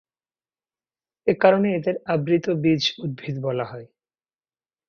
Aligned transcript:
এ 1.27 1.33
কারণে 1.41 1.67
এদের 1.77 1.95
আবৃতবীজ 2.05 2.81
উদ্ভিদ 2.99 3.35
বলা 3.43 3.65
হয়। 3.65 3.87